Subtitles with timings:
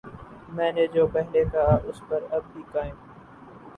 [0.49, 3.13] میں نے جو پہلے کہا ،اس پر اب بھی قائم ہوں